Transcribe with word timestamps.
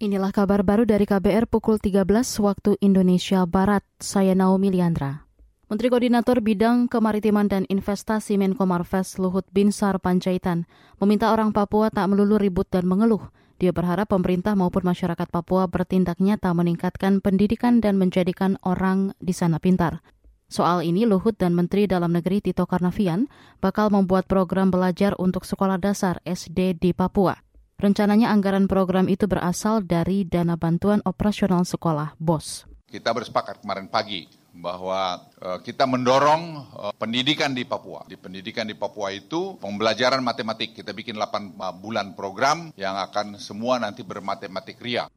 Inilah 0.00 0.32
kabar 0.32 0.64
baru 0.64 0.88
dari 0.88 1.04
KBR 1.04 1.44
pukul 1.44 1.76
13 1.76 2.08
waktu 2.40 2.72
Indonesia 2.80 3.44
Barat. 3.44 3.84
Saya 4.00 4.32
Naomi 4.32 4.72
Liandra. 4.72 5.28
Menteri 5.68 5.92
Koordinator 5.92 6.40
Bidang 6.40 6.88
Kemaritiman 6.88 7.52
dan 7.52 7.68
Investasi 7.68 8.40
Menko 8.40 8.64
Marves 8.64 9.20
Luhut 9.20 9.44
Binsar 9.52 10.00
Panjaitan 10.00 10.64
meminta 11.04 11.28
orang 11.28 11.52
Papua 11.52 11.92
tak 11.92 12.08
melulu 12.08 12.40
ribut 12.40 12.64
dan 12.72 12.88
mengeluh. 12.88 13.28
Dia 13.60 13.76
berharap 13.76 14.08
pemerintah 14.08 14.56
maupun 14.56 14.88
masyarakat 14.88 15.28
Papua 15.28 15.68
bertindak 15.68 16.16
nyata 16.16 16.48
meningkatkan 16.56 17.20
pendidikan 17.20 17.84
dan 17.84 18.00
menjadikan 18.00 18.56
orang 18.64 19.12
di 19.20 19.36
sana 19.36 19.60
pintar. 19.60 20.00
Soal 20.48 20.80
ini, 20.80 21.04
Luhut 21.04 21.36
dan 21.36 21.52
Menteri 21.52 21.84
Dalam 21.84 22.16
Negeri 22.16 22.40
Tito 22.40 22.64
Karnavian 22.64 23.28
bakal 23.60 23.92
membuat 23.92 24.24
program 24.24 24.72
belajar 24.72 25.12
untuk 25.20 25.44
sekolah 25.44 25.76
dasar 25.76 26.24
SD 26.24 26.80
di 26.80 26.96
Papua. 26.96 27.49
Rencananya 27.80 28.28
anggaran 28.28 28.68
program 28.68 29.08
itu 29.08 29.24
berasal 29.24 29.80
dari 29.80 30.28
dana 30.28 30.52
bantuan 30.60 31.00
operasional 31.08 31.64
sekolah 31.64 32.12
BOS. 32.20 32.68
Kita 32.84 33.08
bersepakat 33.16 33.64
kemarin 33.64 33.88
pagi 33.88 34.28
bahwa 34.52 35.16
uh, 35.40 35.64
kita 35.64 35.88
mendorong 35.88 36.42
uh, 36.76 36.92
pendidikan 37.00 37.56
di 37.56 37.64
Papua. 37.64 38.04
Di 38.04 38.20
pendidikan 38.20 38.68
di 38.68 38.76
Papua 38.76 39.16
itu 39.16 39.56
pembelajaran 39.56 40.20
matematik. 40.20 40.76
Kita 40.76 40.92
bikin 40.92 41.16
8 41.16 41.56
uh, 41.56 41.72
bulan 41.72 42.12
program 42.12 42.68
yang 42.76 43.00
akan 43.00 43.40
semua 43.40 43.80
nanti 43.80 44.04
bermatematik 44.04 44.76
ria. 44.84 45.08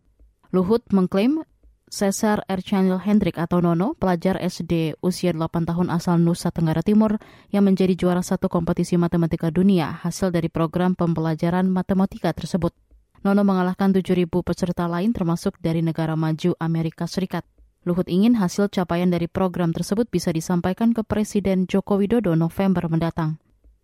Luhut 0.56 0.88
mengklaim 0.96 1.44
Cesar 1.94 2.42
Erchanil 2.50 2.98
Hendrik 2.98 3.38
atau 3.38 3.62
Nono, 3.62 3.94
pelajar 3.94 4.42
SD 4.42 4.98
usia 5.06 5.30
8 5.30 5.70
tahun 5.70 5.94
asal 5.94 6.18
Nusa 6.18 6.50
Tenggara 6.50 6.82
Timur 6.82 7.22
yang 7.54 7.70
menjadi 7.70 7.94
juara 7.94 8.26
satu 8.26 8.50
kompetisi 8.50 8.98
matematika 8.98 9.54
dunia 9.54 10.02
hasil 10.02 10.34
dari 10.34 10.50
program 10.50 10.98
pembelajaran 10.98 11.70
matematika 11.70 12.34
tersebut. 12.34 12.74
Nono 13.22 13.46
mengalahkan 13.46 13.94
7.000 13.94 14.26
peserta 14.26 14.90
lain 14.90 15.14
termasuk 15.14 15.54
dari 15.62 15.86
negara 15.86 16.18
maju 16.18 16.58
Amerika 16.58 17.06
Serikat. 17.06 17.46
Luhut 17.86 18.10
ingin 18.10 18.42
hasil 18.42 18.74
capaian 18.74 19.14
dari 19.14 19.30
program 19.30 19.70
tersebut 19.70 20.10
bisa 20.10 20.34
disampaikan 20.34 20.98
ke 20.98 21.06
Presiden 21.06 21.70
Joko 21.70 22.02
Widodo 22.02 22.34
November 22.34 22.90
mendatang. 22.90 23.38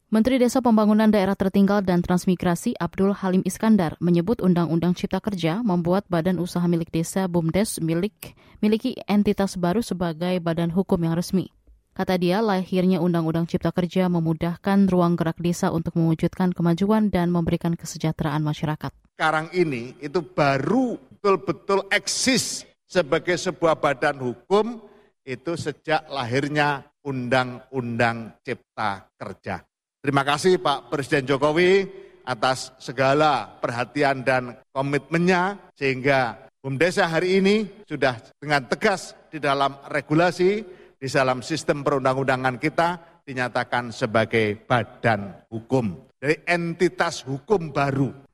Menteri 0.09 0.41
Desa 0.41 0.57
Pembangunan 0.57 1.05
Daerah 1.13 1.37
Tertinggal 1.37 1.85
dan 1.85 2.01
Transmigrasi 2.01 2.73
Abdul 2.81 3.13
Halim 3.13 3.45
Iskandar 3.45 3.93
menyebut 4.01 4.41
Undang-Undang 4.41 4.97
Cipta 4.97 5.21
Kerja 5.21 5.61
membuat 5.61 6.09
badan 6.09 6.41
usaha 6.41 6.65
milik 6.65 6.89
desa 6.89 7.29
BUMDes 7.29 7.77
milik 7.77 8.33
miliki 8.57 8.97
entitas 9.05 9.53
baru 9.53 9.85
sebagai 9.85 10.41
badan 10.41 10.73
hukum 10.73 10.97
yang 11.05 11.13
resmi. 11.13 11.53
Kata 11.93 12.17
dia, 12.17 12.41
lahirnya 12.41 12.97
Undang-Undang 13.05 13.53
Cipta 13.53 13.69
Kerja 13.69 14.09
memudahkan 14.09 14.89
ruang 14.89 15.13
gerak 15.13 15.37
desa 15.37 15.69
untuk 15.69 15.93
mewujudkan 15.93 16.57
kemajuan 16.57 17.13
dan 17.13 17.29
memberikan 17.29 17.77
kesejahteraan 17.77 18.41
masyarakat. 18.41 18.89
Sekarang 19.13 19.53
ini 19.53 19.93
itu 20.01 20.25
baru 20.25 20.97
betul-betul 20.97 21.85
eksis 21.93 22.65
sebagai 22.89 23.37
sebuah 23.37 23.77
badan 23.77 24.17
hukum 24.17 24.81
itu 25.21 25.53
sejak 25.53 26.09
lahirnya 26.09 26.81
Undang-Undang 27.05 28.41
Cipta 28.41 29.05
Kerja. 29.13 29.68
Terima 29.99 30.23
kasih 30.23 30.63
Pak 30.63 30.87
Presiden 30.87 31.27
Jokowi 31.27 31.83
atas 32.23 32.71
segala 32.79 33.51
perhatian 33.59 34.23
dan 34.23 34.55
komitmennya 34.71 35.59
sehingga 35.75 36.47
BUMDESA 36.63 37.11
hari 37.11 37.43
ini 37.43 37.67
sudah 37.83 38.15
dengan 38.39 38.63
tegas 38.63 39.11
di 39.27 39.43
dalam 39.43 39.75
regulasi, 39.91 40.63
di 40.95 41.07
dalam 41.11 41.43
sistem 41.43 41.83
perundang-undangan 41.83 42.55
kita 42.55 43.19
dinyatakan 43.27 43.91
sebagai 43.91 44.55
badan 44.63 45.35
hukum. 45.51 46.07
Dari 46.15 46.47
entitas 46.47 47.27
hukum 47.27 47.75
baru 47.75 48.29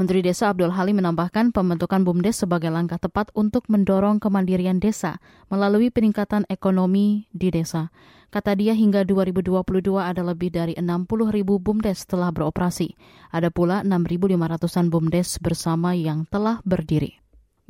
Menteri 0.00 0.24
Desa 0.24 0.48
Abdul 0.48 0.72
Halim 0.72 0.96
menambahkan 0.96 1.52
pembentukan 1.52 2.00
BUMDes 2.00 2.48
sebagai 2.48 2.72
langkah 2.72 2.96
tepat 2.96 3.28
untuk 3.36 3.68
mendorong 3.68 4.16
kemandirian 4.16 4.80
desa 4.80 5.20
melalui 5.52 5.92
peningkatan 5.92 6.48
ekonomi 6.48 7.28
di 7.36 7.52
desa. 7.52 7.92
Kata 8.30 8.54
dia 8.54 8.78
hingga 8.78 9.02
2022 9.02 9.58
ada 9.98 10.22
lebih 10.22 10.54
dari 10.54 10.78
60 10.78 11.34
ribu 11.34 11.58
BUMDes 11.58 12.06
telah 12.06 12.30
beroperasi. 12.30 12.94
Ada 13.34 13.50
pula 13.50 13.82
6.500-an 13.82 14.86
BUMDes 14.86 15.42
bersama 15.42 15.98
yang 15.98 16.30
telah 16.30 16.62
berdiri. 16.62 17.18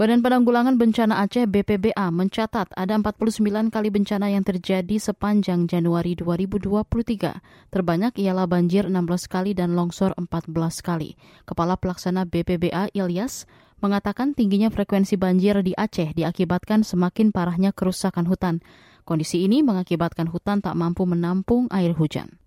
Badan 0.01 0.25
Penanggulangan 0.25 0.81
Bencana 0.81 1.21
Aceh 1.25 1.45
BPBA 1.45 2.09
mencatat 2.09 2.73
ada 2.73 2.93
49 2.97 3.69
kali 3.69 3.89
bencana 3.93 4.33
yang 4.33 4.41
terjadi 4.45 4.97
sepanjang 4.97 5.69
Januari 5.69 6.17
2023. 6.17 7.73
Terbanyak 7.73 8.17
ialah 8.17 8.49
banjir 8.49 8.89
16 8.89 9.29
kali 9.29 9.53
dan 9.53 9.77
longsor 9.77 10.17
14 10.17 10.53
kali. 10.81 11.21
Kepala 11.45 11.77
Pelaksana 11.77 12.25
BPBA 12.25 12.97
Ilyas 12.97 13.45
mengatakan 13.81 14.37
tingginya 14.37 14.69
frekuensi 14.69 15.17
banjir 15.17 15.61
di 15.65 15.73
Aceh 15.73 16.17
diakibatkan 16.17 16.81
semakin 16.85 17.29
parahnya 17.33 17.73
kerusakan 17.73 18.25
hutan. 18.25 18.65
Kondisi 19.03 19.45
ini 19.45 19.65
mengakibatkan 19.65 20.29
hutan 20.29 20.65
tak 20.65 20.77
mampu 20.77 21.09
menampung 21.09 21.67
air 21.73 21.97
hujan 21.97 22.41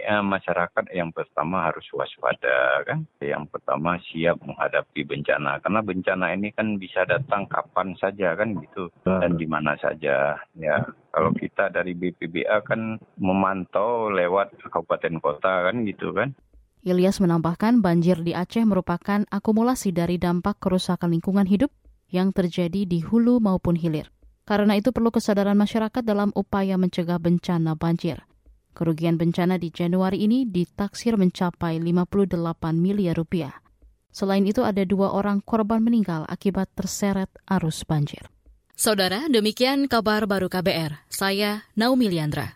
ya, 0.00 0.24
masyarakat 0.24 0.90
yang 0.90 1.12
pertama 1.12 1.68
harus 1.68 1.84
waspada 1.92 2.82
kan. 2.88 3.04
Yang 3.20 3.52
pertama 3.52 4.00
siap 4.10 4.40
menghadapi 4.40 5.04
bencana 5.04 5.60
karena 5.60 5.80
bencana 5.84 6.26
ini 6.32 6.50
kan 6.56 6.80
bisa 6.80 7.04
datang 7.04 7.44
kapan 7.46 7.92
saja 8.00 8.34
kan 8.34 8.56
gitu 8.58 8.88
dan 9.04 9.36
di 9.36 9.46
mana 9.46 9.76
saja 9.78 10.40
ya. 10.56 10.76
Kalau 11.12 11.30
kita 11.36 11.68
dari 11.70 11.92
BPBA 11.92 12.64
kan 12.64 12.96
memantau 13.20 14.08
lewat 14.10 14.56
kabupaten 14.72 15.20
kota 15.20 15.70
kan 15.70 15.76
gitu 15.84 16.16
kan. 16.16 16.32
Ilyas 16.80 17.20
menambahkan 17.20 17.84
banjir 17.84 18.24
di 18.24 18.32
Aceh 18.32 18.64
merupakan 18.64 19.28
akumulasi 19.28 19.92
dari 19.92 20.16
dampak 20.16 20.64
kerusakan 20.64 21.12
lingkungan 21.12 21.44
hidup 21.44 21.68
yang 22.08 22.32
terjadi 22.32 22.88
di 22.88 23.04
hulu 23.04 23.36
maupun 23.36 23.76
hilir. 23.76 24.08
Karena 24.50 24.74
itu 24.74 24.90
perlu 24.90 25.14
kesadaran 25.14 25.54
masyarakat 25.54 26.02
dalam 26.02 26.34
upaya 26.34 26.74
mencegah 26.74 27.22
bencana 27.22 27.78
banjir. 27.78 28.26
Kerugian 28.74 29.14
bencana 29.14 29.62
di 29.62 29.70
Januari 29.70 30.26
ini 30.26 30.42
ditaksir 30.42 31.14
mencapai 31.14 31.78
58 31.78 32.34
miliar 32.74 33.14
rupiah. 33.14 33.54
Selain 34.10 34.42
itu 34.42 34.66
ada 34.66 34.82
dua 34.82 35.14
orang 35.14 35.38
korban 35.38 35.78
meninggal 35.78 36.26
akibat 36.26 36.66
terseret 36.74 37.30
arus 37.46 37.86
banjir. 37.86 38.26
Saudara, 38.80 39.28
demikian 39.28 39.84
kabar 39.92 40.24
baru 40.24 40.48
KBR. 40.48 41.04
Saya 41.12 41.68
Naomi 41.76 42.08
Liandra. 42.08 42.48